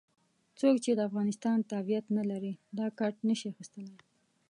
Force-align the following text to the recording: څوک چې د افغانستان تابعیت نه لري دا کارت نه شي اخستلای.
څوک 0.59 0.75
چې 0.85 0.91
د 0.95 0.99
افغانستان 1.09 1.57
تابعیت 1.71 2.05
نه 2.17 2.23
لري 2.31 2.53
دا 2.79 2.87
کارت 2.99 3.17
نه 3.29 3.35
شي 3.39 3.47
اخستلای. 3.53 3.95